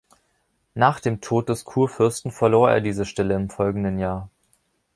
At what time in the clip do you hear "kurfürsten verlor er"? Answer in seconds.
1.63-2.81